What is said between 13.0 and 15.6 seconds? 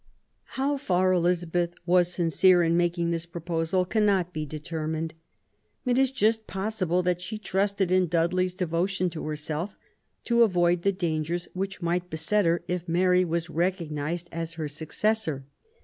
was recognised as her successor.